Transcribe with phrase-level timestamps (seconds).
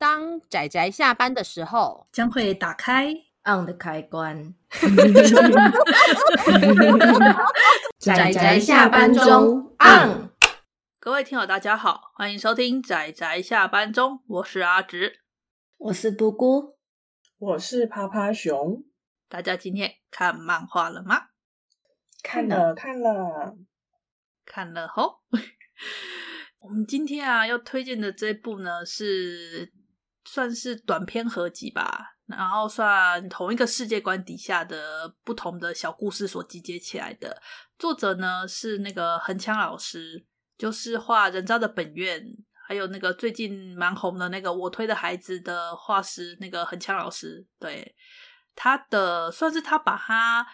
[0.00, 3.12] 当仔仔下班的时候，将会打开
[3.44, 4.54] on 的开关。
[7.98, 10.30] 仔仔下班中 on。
[10.98, 15.20] 各位听友，大家好，欢迎收听仔仔下班中，我是阿直，
[15.76, 16.78] 我是布姑，
[17.36, 18.82] 我是趴趴熊。
[19.28, 21.24] 大家今天看漫画了吗？
[22.22, 23.54] 看了，看了，
[24.46, 25.20] 看了吼。
[26.60, 29.74] 我们今天啊要推荐的这部呢是。
[30.32, 37.42] 算是短篇合集吧，然后算同一个世界观底下的不同的小故事所集结起来的。
[37.76, 40.24] 作者呢是那个横枪老师，
[40.56, 42.22] 就是画《人渣的本愿》，
[42.68, 47.44] 还有那个最近蛮红的那个《我推的孩子》的画师，那个横枪老师。
[47.58, 47.92] 对，
[48.54, 50.46] 他的算是他把他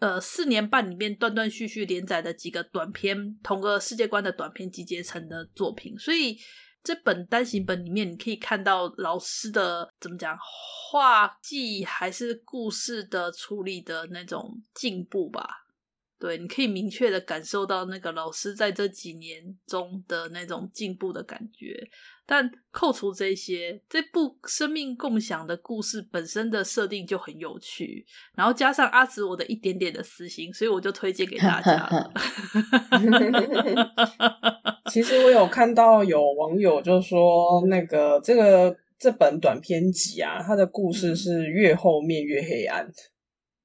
[0.00, 6.38] 呃四年半里面断断续续连载的几个短篇，同个世界观的短篇集结成的作品，所以。
[6.84, 15.62] 这本单行本里面，你可以看到老师的怎么讲画技还是故事的处理的那种进步吧？
[16.18, 21.88] 对，你可以明确的感受到那个老师在这几年中的那种进步的感觉。
[22.26, 32.12] 但扣除这些，这部生命共享的故事本身的设定就很有趣，然后加上阿紫我的一点点的私心，所以我就推荐给大家了。
[34.90, 42.86] 其实我有看到有网友就说，那个这个这本短篇集啊，它的故事是越后面越黑暗，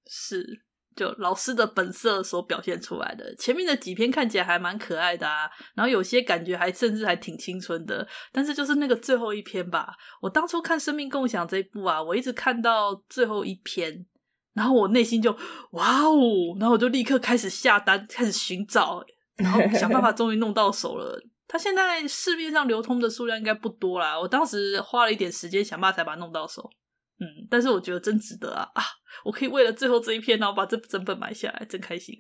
[0.08, 0.64] 是。
[0.96, 14.06] 就老师的本色所表现出来的，前面的几篇看起来还蛮可爱的啊，然后有些感觉还甚至还挺青春的，但是就是那个最后一篇吧，我当初看《生命共享》这一部啊，我一直看到最后一篇，
[14.54, 15.32] 然后我内心就
[15.72, 16.20] 哇哦，
[16.60, 19.02] 然后我就立刻开始下单，开始寻找，
[19.40, 21.22] 然后想办法 终于弄到手了。
[21.48, 26.70] 它现在市面上流通的数量应该不多啦，我当时花了一点时间想办法才把它弄到手。
[27.22, 28.70] 嗯，但是我觉得真值得啊！
[28.76, 28.84] 啊，
[29.26, 32.16] 我可以为了最后这一篇，然后把这整本买下来，真开心。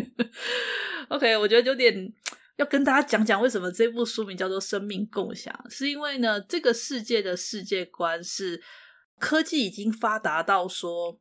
[1.10, 2.10] OK，我觉得有点
[2.56, 8.62] 要跟大家讲讲为什么这部书名叫做《生命共享》，是因为呢，这个世界的世界观是
[9.18, 11.20] 科技已经发达到说，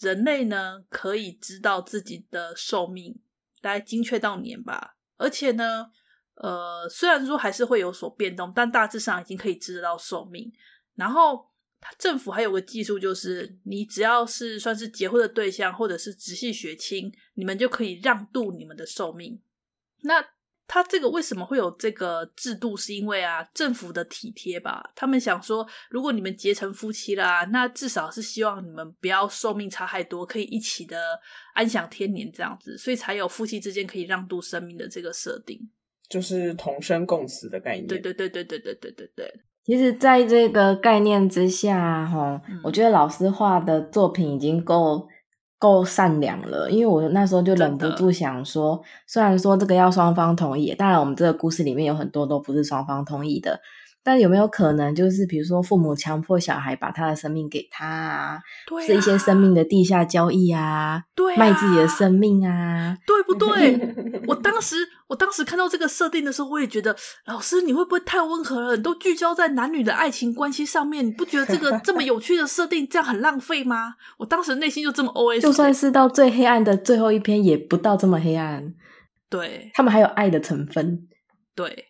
[0.00, 3.18] 人类呢可以知道自己的寿命，
[3.64, 5.86] 大概精确到年吧，而且呢，
[6.34, 10.52] 呃，虽然说还是会有所变动，但大致上已经可以知道寿命，
[10.94, 11.52] 然后。
[11.98, 19.38] 政府还有个技术，就是你只要是算是结婚的对象，或者是直系血亲，你们就可以让渡你们的寿命。
[20.00, 20.24] 那
[20.66, 22.76] 他这个为什么会有这个制度？
[22.76, 24.92] 是因为啊，政府的体贴吧。
[24.94, 30.98] 他们想说，如果你们结成夫妻啦，那至少是希望你们不要寿命差太多，可以一起的
[31.54, 35.58] 安享天年这样子，所以才有夫妻之间可以让渡生命的这个设定，
[36.08, 37.86] 就是同生共死的概念。
[37.86, 39.40] 对对对对对对对对对。
[39.64, 45.08] 其实，在这个概念之下，哈、嗯，我觉得老师画的作品已经够
[45.64, 46.70] 够善良了。
[46.70, 53.58] 因为我那时候就忍不住想说，虽然说这个要双方同意，当然我们这个故事里面有很多都不是双方同意的。
[54.04, 63.80] 但有没有可能，就是比如说父母强迫小孩把他的生命给他啊，对啊，是一些生命的地下交易啊，对啊，卖自己的生命啊，对不对？
[64.28, 64.76] 我当时，
[65.06, 66.94] 我当时看到这个设定的时候，我也觉得，
[67.24, 68.76] 老师你会不会太温和了？
[68.76, 73.94] 你都聚焦在男女的爱情关系上面，你不觉得这个 这么有趣的设定这样很浪费吗？
[74.18, 78.74] 我当时内心就这么 OS，就算是到最黑暗的最后一篇，也不到这么黑暗。
[79.30, 81.08] 对，他们还有爱的成分。
[81.54, 81.86] 对，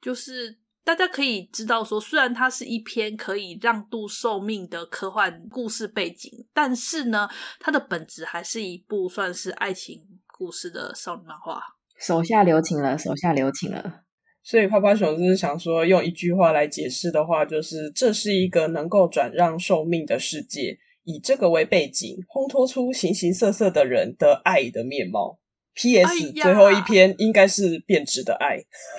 [0.00, 0.59] 就是。
[0.82, 7.28] 大家可以知道说，虽然它是一篇可以让渡寿命的科幻故事背景，但是呢，
[7.60, 11.62] 它的本质还是一部算是爱情故事的少女漫画。
[11.98, 14.00] 手下留情了，手下留情了。
[14.42, 25.38] 所以泡泡熊就是想说，用一句话来解释的话，就是这是一个能够转让寿命的世界，以这个为背景，烘托出形形色色的人的爱的面貌。
[25.74, 26.32] P.S.
[26.32, 28.58] 最后一篇应该是变质的爱，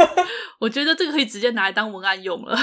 [0.59, 2.55] 我觉得这个可以直接拿来当文案用了，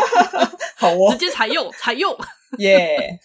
[0.76, 2.16] 好哦， 直接采用采用，
[2.58, 3.18] 耶！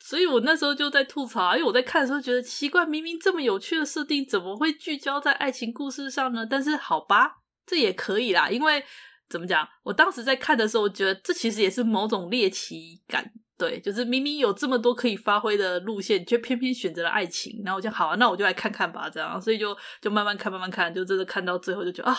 [0.00, 6.44] 所以我那时候就在吐槽，因为我在看的时候觉得奇怪，明明这么有趣的设定，怎么会聚焦在爱情故事上呢？
[6.44, 7.36] 但是好吧，
[7.66, 8.84] 这也可以啦，因为
[9.28, 13.32] 怎么讲，我当时在看的时候，我觉得这其实也是某种猎奇感。
[13.58, 17.62] 对，就是明明有这么多可以发挥的路线，却偏偏选择了爱情。
[17.64, 19.40] 然后我就好啊，那我就来看看吧，这样。
[19.40, 22.16] 所以就就慢慢看，慢慢看，就真的看到最后，就觉得啊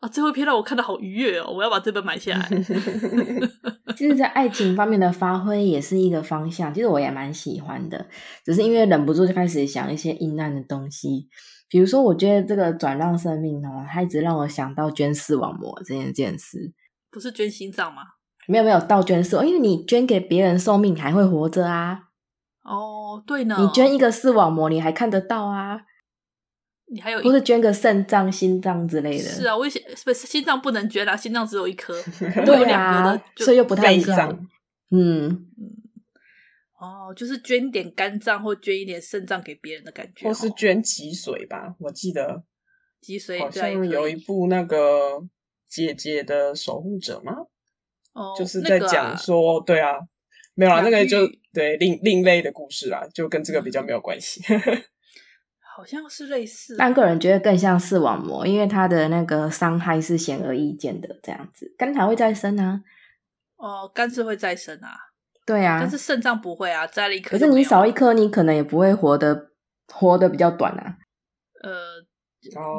[0.00, 1.50] 啊，最后一篇让我看到好愉悦哦！
[1.50, 2.48] 我要把这本买下来。
[3.96, 8.06] 其实，在爱情方面的发挥也是一个方向，其实我也蛮喜欢的。
[8.44, 11.28] 只是因为忍不住就开始想一些阴暗的东西，
[11.68, 16.72] 比如说，我觉得这个转让生命哦，它一直让我想到捐视网膜这件件事。
[17.10, 18.02] 不是捐心脏吗？
[18.48, 22.08] 没有没有，倒捐视网，因为你捐给别人寿命还会活着啊。
[22.64, 25.82] 哦，对呢，你捐一个视网膜，你还看得到啊。
[26.90, 29.24] 你还有不是捐个肾脏、心脏之类的？
[29.24, 31.92] 是啊，我以前不是心脏不能捐啊，心脏只有一颗，
[32.46, 34.48] 对啊，所以又不太一样。
[34.90, 35.46] 嗯嗯，
[36.80, 41.74] 哦，就是捐一点肝脏或捐一点肾脏给别人的感觉，或是捐脊髓吧？
[41.80, 42.42] 我记得
[43.02, 45.22] 脊髓好像有一部那个
[45.68, 47.34] 姐姐的守护者吗？
[48.18, 49.94] 哦，就是在讲说，对啊，
[50.54, 51.18] 没有啊，那个就
[51.52, 54.42] 对另另类的故事啦，就跟这个比较没有关系。
[55.76, 61.08] 好像是类似，但个人觉得更像视网膜，因为它的那个伤害是显而易见的。
[61.22, 62.80] 这样子，肝还会再生啊？
[63.56, 64.90] 哦，肝是会再生啊？
[65.46, 67.30] 对啊，但是肾脏不会啊，摘了一颗。
[67.30, 69.52] 可是你少一颗，你可能也不会活得
[69.86, 70.98] 活得比较短啊。
[71.62, 72.04] 呃，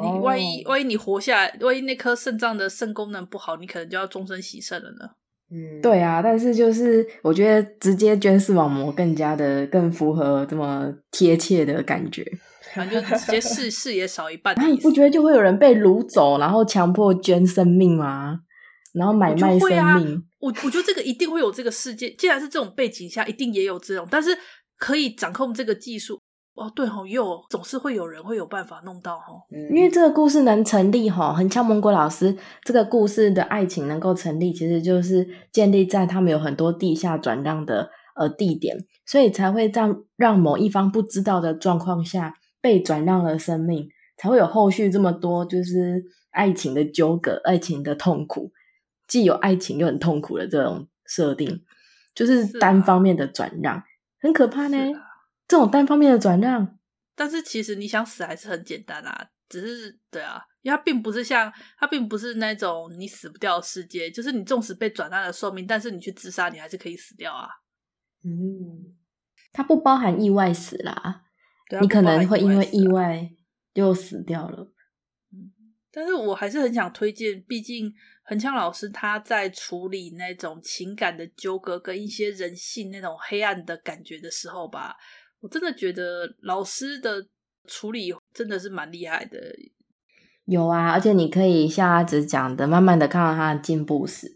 [0.02, 5.10] 你万一万一你活下来，万一那颗肾脏的肾功能不好，你可能就要终身洗肾了呢。
[5.52, 12.24] 嗯，对啊，但是就是我觉得直接捐视网膜更加的更符合这么贴切的感觉。
[12.72, 14.54] 反正就直接视视野少一半。
[14.56, 18.38] 那你不觉得就会有人被掳走，然后强迫捐生命吗？
[18.94, 20.22] 然后买卖生命？
[20.38, 22.08] 我我觉得这个一定会有这个世界。
[22.10, 24.06] 既然是这种背景下，一定也有这种。
[24.08, 24.30] 但是
[24.78, 26.20] 可以掌控这个技术
[26.60, 29.42] 哦，对吼，又总是会有人会有办法弄到吼。
[29.74, 38.76] 因为这个故事能成立吼，很像蒙古老师这个故事的爱情能够成立，其实就是建立在他们有很多地下转让的呃地点，
[39.06, 42.34] 所以才会让让某一方不知道的状况下。
[42.62, 48.52] 被转让了生命，才会有后续这么多，就是爱情的纠葛、爱情的痛苦，
[49.08, 51.62] 既有爱情又很痛苦的这种设定，
[52.14, 53.84] 就是单方面的转让，啊、
[54.20, 54.76] 很可怕呢。
[55.50, 56.78] 啊、这种单方面的转让，
[57.16, 67.48] 但是其实你想死还是很简单啊，只是对啊，因为它并不是像它并不是那种你死不掉的世界，就是你纵使被转让了寿命，但是你去自杀，你还是可以死掉啊。
[68.22, 68.94] 嗯，
[69.52, 71.24] 它不包含意外死啦。
[71.80, 73.30] 你可能会因为意外
[73.72, 74.72] 就死掉了，
[75.32, 75.52] 嗯，
[75.92, 77.94] 但是我还是很想推荐，毕竟
[78.24, 84.96] 横枪老师他在处理那种情感的纠葛跟一些人性那种黑暗的感觉的时候吧，
[85.40, 87.26] 我真的觉得老师的
[87.66, 89.38] 处理真的是蛮厉害的。
[90.44, 94.26] 有啊，而且你可以像阿紫讲的，慢慢的看到他的进步史。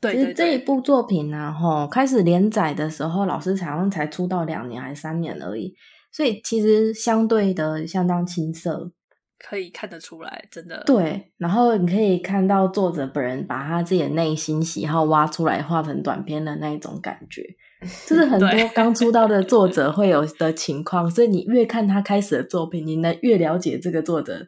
[0.00, 5.74] 对，对，对，其实这一部作品呢，啊，吼，开始连载的时候，老师好像才出道两年还是三年而已。
[6.10, 8.90] 所以其实相对的相当青涩，
[9.38, 10.82] 可以看得出来，真的。
[10.86, 17.42] 对，然后你可以看到作者本人把他自己的内心喜好挖出来，画成短篇的那一种感觉，
[18.06, 21.10] 这是很多刚出道的作者会有的情况。
[21.10, 24.46] 所以你越看他开始的作品，你能越了解这个作者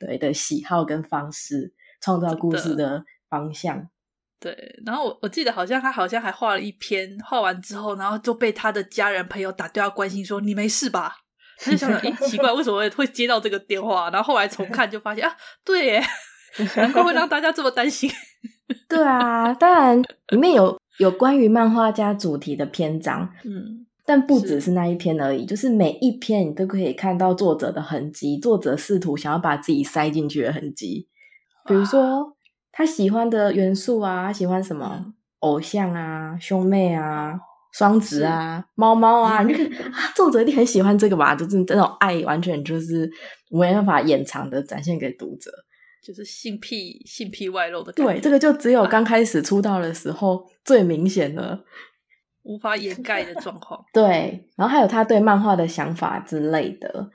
[0.00, 3.88] 对的喜好跟方式，创造故事的方向。
[4.40, 11.18] 对，然后我我记得好像他好像还画了一篇，画完之后，然后就被他的家人朋友打电话关心说：“你没事吧？”
[11.62, 14.10] 他就想想，咦，奇怪，为什么会接到这个电话？
[14.10, 15.32] 然后后来重看就发现啊，
[15.64, 16.02] 对耶，
[16.74, 18.10] 难怪会让大家这么担心。
[18.88, 31.08] 对啊，当然里面有有关于漫画家主题的篇章，嗯，但不只是那一篇而已，是就是每一篇你都可以看到作者的痕迹，作者试图想要把自己塞进去的痕迹，
[31.66, 32.36] 比如说。
[32.74, 34.90] 他喜欢的元素啊，他喜欢什么？
[34.98, 37.38] 嗯、偶像啊，兄妹啊，
[37.70, 41.34] 双子啊，猫猫啊，你就看 作者一定很喜欢这个吧？
[41.34, 43.10] 就是这种爱，完全就是
[43.50, 45.50] 没办法掩藏的展现给读者，
[46.02, 48.12] 就是性癖、性癖外露的感觉。
[48.14, 51.64] 对，这个就只有刚开始出道的时候、啊、最明显了，
[52.42, 53.84] 无法掩盖的状况。
[53.94, 57.10] 对，然后还有他对漫画的想法之类的。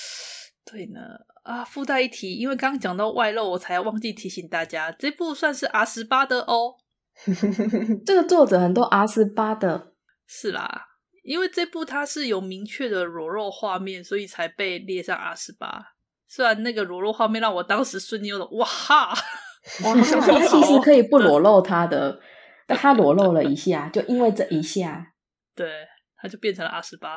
[0.64, 1.00] 对呢。
[1.44, 6.76] 啊，附带一提，因为刚刚讲到外露，我才忘记提醒大家，这部算是 R 十八的哦。
[8.04, 9.94] 这个作者很多 R 十八的，
[10.26, 10.88] 是啦，
[11.24, 15.94] 因为这部它是有明确的裸露画面，所以才被列上 R 十八。
[16.28, 19.14] 虽然那个裸露画面让我当时瞬间有种哇哈，
[19.64, 22.20] 其实可以不裸露他的，
[22.66, 25.14] 但他裸露了一下，就因为这一下，
[25.56, 27.16] 对，他就变成了 R 十八。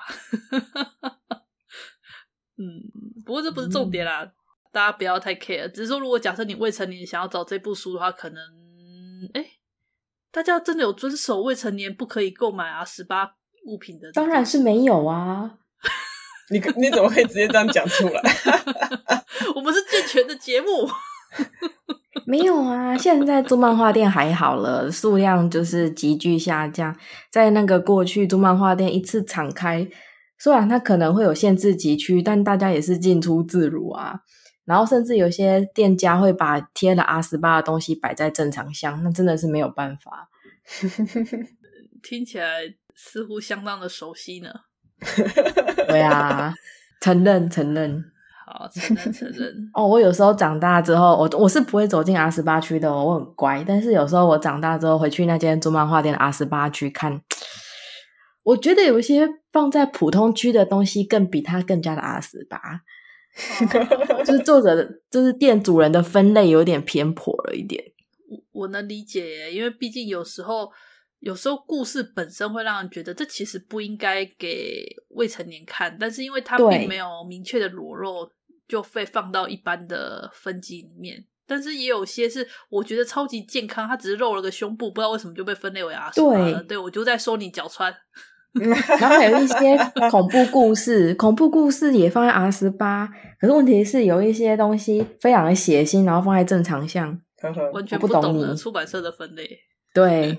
[2.58, 2.66] 嗯，
[3.26, 4.32] 不过这不是重点啦，嗯、
[4.72, 5.70] 大家不要太 care。
[5.72, 8.40] 只是说，如果假设你未成年想要找这部书的话，可能，
[9.34, 9.46] 哎，
[10.32, 14.12] 大家真的有遵守未成年不可以购买啊十八物品的？
[14.12, 15.58] 当然是没有啊！
[16.52, 18.22] 你你怎么可以直接这样讲出来？
[19.56, 20.68] 我们是健全的节目，
[22.26, 22.98] 没有啊！
[22.98, 26.96] 现在做漫画店还好了，数量就是急剧下降。
[27.32, 29.88] 在那个过去，做漫画店一次敞开。
[30.38, 34.22] 虽然它可能会有限制级区，但大家也是进出自如啊。
[34.66, 40.30] 然后甚至有些店家会把贴了阿斯巴的东西摆在正常箱，那真的是没有办法。
[42.04, 44.50] 听起来似乎相当的熟悉呢。
[45.88, 46.54] 对啊，
[47.02, 48.06] 承认承认。
[48.46, 49.70] 好，承认承认。
[49.74, 53.64] 哦，我有时候长大之后，我我是不会走进 R 十八区的，我很乖。
[53.68, 57.22] 但是有时候我长大之后回去那间做漫画店的 R 十八区看，
[58.44, 62.60] 我觉得有一些放在普通区的东西，更比它更加的 R 十八。
[64.26, 67.84] 就是作者的，就是店主人的分类有点偏颇了一点。
[68.30, 70.72] 我我能理解，因为毕竟有时候。
[71.22, 78.30] 有时候故事本身会让人觉得这其实不应该给未成年看，但是因为它并没有明确的裸露，
[78.68, 81.24] 就被放到一般的分级里面。
[81.48, 86.54] 但是也有些是我觉得超级健康，他只是露了个胸部，不知道为什么就被分类为 R 十八了。
[86.54, 87.94] 对，对我就在说你脚穿。
[89.00, 89.78] 然后还有一些
[90.10, 93.08] 恐怖故事，恐怖故事也放在 R 十八，
[93.40, 97.22] 可是问题是有一些东西非常的血腥，然后放在正常项，
[97.74, 99.48] 完全不懂你出版社的分类。
[99.94, 100.38] 对。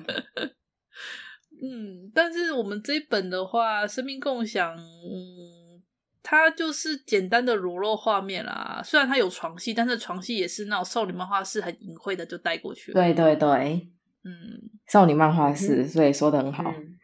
[1.65, 5.81] 嗯，但是我们这一本的话，《生命共享》，嗯，
[6.21, 8.83] 它就是简单的裸露画面啦。
[8.85, 13.01] 虽然它有床戏，但是床戏也是那种少女漫画，是很隐晦的就带过去了。
[13.01, 13.89] 对对对，
[14.25, 14.33] 嗯，
[14.89, 16.65] 少女漫画是，所以说的很好。
[16.77, 16.99] 嗯、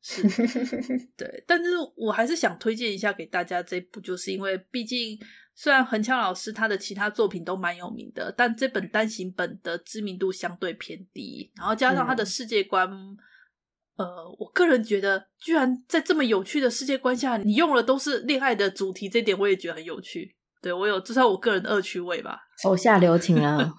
[0.00, 0.22] 是，
[1.18, 5.18] 对，但是我还是想推荐一下给大家这部，就是因为毕竟
[5.56, 12.88] 虽然横枪老师他的其他作品都蛮有名的，但这本单行本的知名度相对偏低，然后加上他的世界观。
[13.96, 20.34] 嗯呃，我个人觉得，居然在这么有趣的世界观下，你用的都是恋爱的主题，这点我也觉得很有趣。
[20.60, 22.40] 对，我有，至少我个人的恶趣味吧。
[22.62, 23.74] 手下留情啊！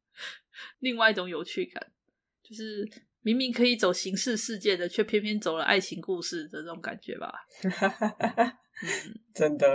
[0.80, 1.92] 另外一种有趣感，
[2.42, 2.88] 就是
[3.20, 7.32] 明明可以走刑事事件的，却偏偏走了爱情故事的这种感觉吧。
[8.82, 9.66] 嗯，真的。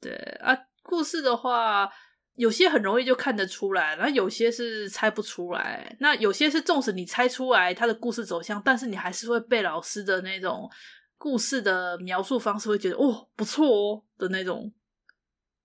[0.00, 1.88] 对啊，故事的话。
[2.36, 5.96] 有些很容易就看得出来，然后有些是猜不出来。
[6.00, 10.70] 那有些是，纵使你猜出来他的故事走向，但是你还是会被老师的那种
[11.16, 14.72] 故事的描述方式会觉得哦，不错哦的那种。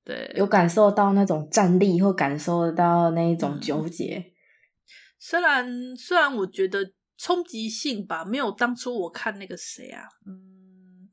[0.04, 4.16] 对，有感受到那种站立，或感受到那一种纠结。
[4.18, 4.32] 嗯，
[5.20, 11.10] 虽然虽然我觉得冲击性吧，没有当初我看那个谁啊，嗯，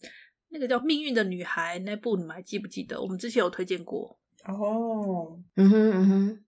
[0.50, 2.98] 那个叫《命运的女孩》那部，你们还记不记得？
[3.02, 4.18] 我们之前有推荐过。
[4.48, 6.44] 哦、oh.，嗯哼嗯哼，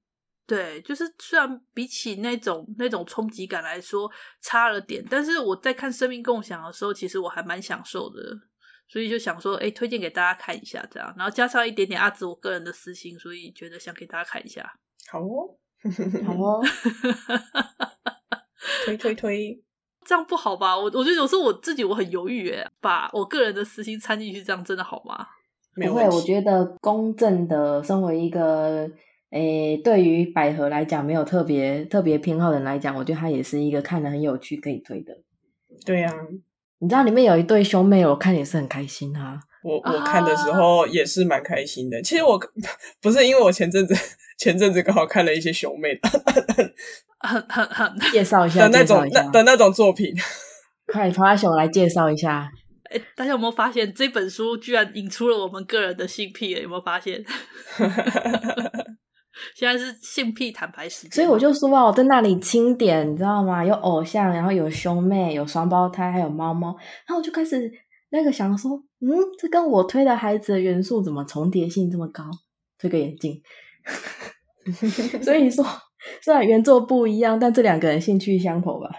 [0.46, 8.20] 对，就是虽然比起那种那种冲击感来说差了点，但是我在看《生命共享》的时候，其实我还蛮享受的，
[8.88, 14.78] 所以就想说，哎，推荐给大家看一下，这样，然后加上一点点阿紫我个人的私心，所以觉得想给大家看一下。
[15.10, 15.58] 好哦，
[16.24, 16.62] 好哦，
[18.86, 19.62] 推推推，
[20.06, 20.74] 这样不好吧？
[20.74, 25.26] 我我觉得有时候我自己我很犹豫，哎，把我个人的私心掺进去，这样真的好吗？
[25.74, 28.90] 不会，我觉得公正的，身为一个
[29.30, 35.16] 诶，对于百合来讲没有特别特别偏好的人来讲，我觉得它也是一个看的很有趣可以推的。
[35.86, 36.16] 对呀、啊，
[36.80, 39.40] 你知道里面有一对兄妹，我看也是很开心哈、啊。
[39.62, 42.00] 我我看的时候也是蛮开心的。
[42.02, 42.40] 其实我
[43.00, 43.94] 不是因为我前阵子
[44.38, 46.08] 前阵子刚好看了一些兄妹的，
[48.10, 50.14] 介绍一下的那种那的那种作品，
[50.90, 52.50] 快花熊来介绍一下。
[52.90, 56.50] 哎，大家有没有发现这本书居然引出了我们个人的性癖？
[56.50, 57.24] 有没有发现？
[59.54, 63.64] 现在是性癖坦白时间，所以我就说啊，我在那里清点，你知道吗？
[63.64, 67.70] 有偶像，然后有兄妹，有双胞胎，还有猫猫，然后我就开始
[68.10, 72.24] 那个想说，嗯，这跟我推的孩子的元素怎么重叠性这么高？
[72.78, 73.40] 推个眼镜，
[75.22, 75.64] 所以说
[76.22, 78.90] 虽然原作不一样，但这两个人兴趣相投吧。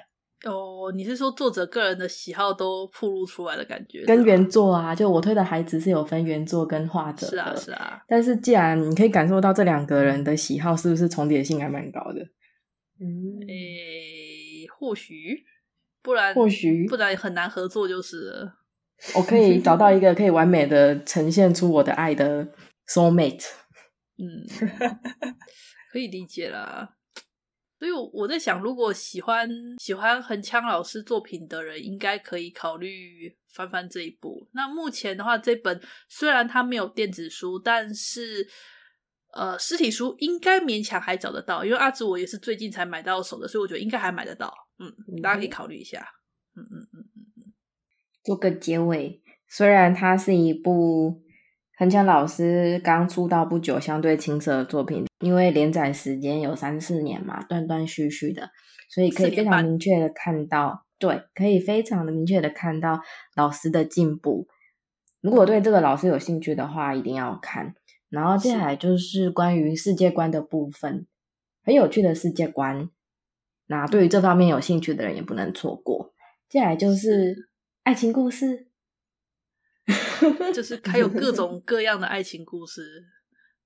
[0.82, 4.04] 哦，你是说作者个人的喜好都暴露出来的感觉？
[4.06, 7.32] 跟原作啊，就我推的孩子是有分原作跟画者的。
[7.32, 8.02] 是啊，是啊。
[8.08, 12.22] 但是既然你可以感受到这两个人的喜好，是不是重叠性还蛮高的？
[13.00, 15.44] 嗯，诶，或许，
[16.02, 18.54] 不然或许不然很难合作就是了。
[19.16, 22.46] 我可以找到一个可以完美的呈现出我的爱的
[22.88, 23.46] soul mate。
[24.18, 24.46] 嗯，
[25.92, 26.98] 可以理解啦。
[27.82, 34.48] 所以我在想，如果喜欢喜欢横枪老师作品的人，应该可以考虑翻翻这一部。
[34.52, 38.48] 那目前的话，这本虽然它没有电子书，但是
[39.34, 41.66] 呃，实体书应该勉强还找得到。
[41.66, 44.54] 因为阿紫我也是最近才买到手的，所以我觉得应该还买得到。
[44.78, 46.08] 嗯，大家可以考虑一下。
[46.56, 47.54] 嗯嗯嗯嗯嗯。
[48.24, 51.24] 做个结尾，虽然它是一部。
[51.82, 58.52] 横枪老师刚出道不久，相对青涩的作品，因为连载时间有三四年嘛，断断续续的，
[58.88, 63.02] 所以可以非常明确的看到，对，可以非常的明确的看到
[63.36, 64.48] 老师的进步。
[65.22, 67.74] 如果对这个老师有兴趣的话，一定要看。
[68.10, 71.08] 然后接下来就是关于世界观的部分，
[71.64, 72.92] 很有趣的世界观。
[73.66, 76.14] 那对于这方面有兴趣的人也不能错过。
[76.48, 77.50] 接下来就是
[77.82, 78.68] 爱情故事，
[80.54, 83.04] 就是还有各种各样的爱情故事，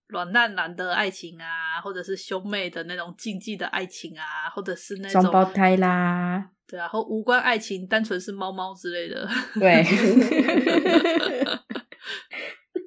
[0.07, 9.27] 软烂男的爱情啊，或者是兄妹的那种禁忌的爱情啊，或者是那种双胞胎啦，对啊，或无关爱情，单纯是猫猫之类的，
[9.59, 9.83] 对，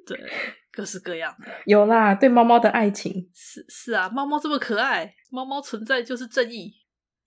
[0.05, 0.17] 对，
[0.71, 1.47] 各式各样的。
[1.65, 3.29] 有啦，对猫猫的爱情。
[3.33, 6.73] 是是啊，猫猫这么可爱，猫猫存在就是正义。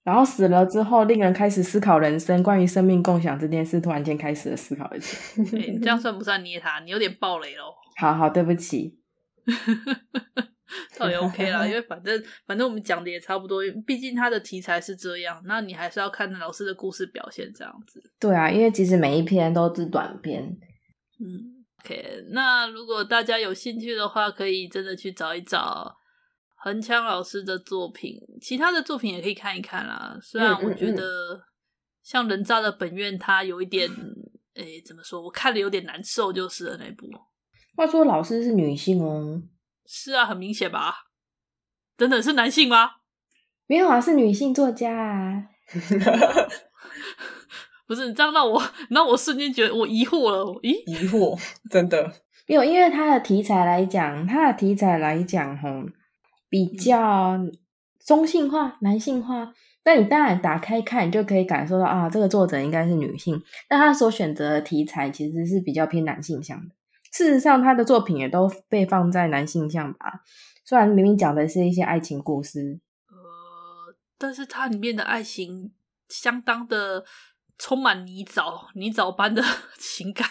[0.04, 5.44] 然后死了之后，令人开始思考人生，关于生命共享这件事，突然间开始了思考一次。
[5.56, 6.80] 欸， 这样算不算捏他？
[6.80, 7.72] 你有点暴雷咯。
[8.00, 8.98] 好好，对不起。
[10.98, 18.02] 倒也 OK 啦，因为反正反正我们讲的也差不多，毕竟他的题材是这样，那你还是要看老师的故事表现这样子。
[18.18, 20.42] 对啊，因为其实每一篇都是短篇。
[21.20, 25.94] 嗯，OK，那如果大家有兴趣的话，可以真的去找一找。
[26.64, 30.16] 横枪老师的作品，其他的作品也可以看一看啦。
[30.22, 31.42] 虽然我觉得
[32.04, 33.90] 像人渣的本愿，他有一点，
[34.54, 35.20] 诶、欸，怎么说？
[35.20, 37.10] 我看了有点难受，就是了那部。
[37.74, 39.42] 话说老师是女性哦？
[39.86, 40.94] 是啊，很明显吧？
[41.96, 42.92] 等等，是男性吗？
[43.66, 45.48] 没有啊，是女性作家啊。
[47.88, 50.44] 不是，你这样让我让我瞬间觉得我疑惑了。
[50.60, 50.80] 咦？
[50.86, 51.36] 疑惑？
[51.68, 52.00] 真的？
[52.46, 55.68] 没有，因为他的题材来讲，他的题材来讲，吼。
[56.52, 57.38] 比较
[58.04, 59.54] 中性化、男性化，
[59.84, 66.74] 那你当然打开看，你就可以感受到啊，这个作者应该是女性，但她所选择的题材其实是比较偏男性向的。
[67.10, 70.20] 事实上，他的作品也都被放在男性向吧，
[70.62, 75.72] 虽然明明讲的是一些爱情故事，呃，但是它里面的爱情
[76.10, 77.02] 相当的
[77.58, 79.42] 充满泥沼、泥沼般的
[79.80, 80.28] 情感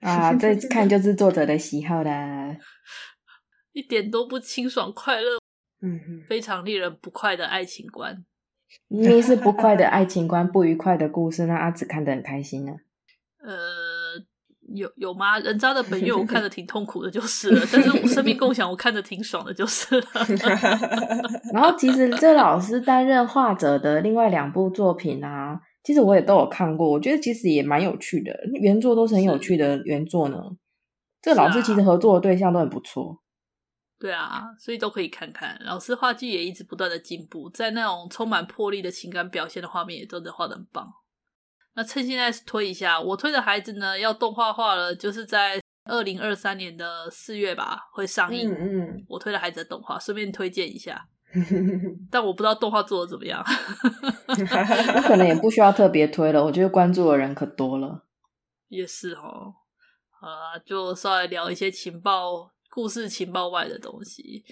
[0.00, 2.56] 啊， 这看就是作者的喜好啦，
[3.72, 5.39] 一点都不清爽快乐。
[5.82, 8.24] 嗯哼，非常令人不快的爱情观，
[8.88, 12.76] 明明是不快的爱情观，不愉快的故事，那阿紫看得很开心呢、啊。
[13.42, 13.56] 呃，
[14.74, 15.38] 有有吗？
[15.38, 17.66] 人渣的本月我看着挺痛苦的，就是了。
[17.72, 20.06] 但是我生命共享我看着挺爽的，就是了。
[21.54, 30.36] 然后其实这老师担任画者的另外两部作品啊，其实我也都有看过，我觉得其实也蛮有趣的，原作都是很有趣的原作呢。
[31.22, 33.20] 这个老师其实合作的对象都很不错。
[34.00, 35.56] 对啊，所以都可以看看。
[35.62, 40.90] 老师画技也一直不断的进步，在那种充满魄力的情感表现的画面也真的画的很棒。
[41.74, 48.50] 那趁现在推一下，我推的孩子呢要动画化了，就是在二零二三年的四月吧会上映。
[48.50, 51.06] 嗯嗯，我推的孩子的动画，顺便推荐一下。
[52.10, 53.40] 但我不知道动画做的怎么样
[54.96, 56.44] 我可能也不需要特别推了。
[56.44, 58.04] 我觉得关注的人可多了。
[58.68, 59.54] 也是哦，
[60.20, 62.50] 好啦，就稍微聊一些情报。
[62.70, 64.42] 故事情报外的东西。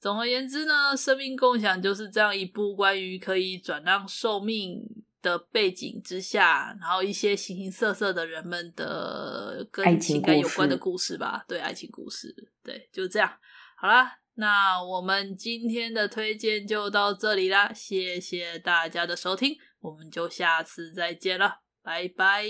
[0.00, 4.82] 总而言之呢，生命共享就是这样一部关于可以转让寿命
[5.22, 11.44] 的背景之下，然后一些形形色色的人们的跟情感有关的故事吧。
[11.48, 13.32] 对，爱情故事，对，就这样。
[13.78, 22.44] 好啦，那我们今天的推荐就到这里啦，谢谢大家的收听，我们就下次再见了，拜拜，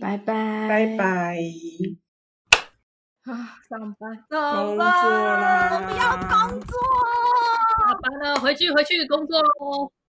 [0.00, 2.11] 拜拜，拜拜。
[3.24, 6.76] 啊，上班，上班，我们要工作，
[7.86, 9.92] 下班了，回去，回去工作喽。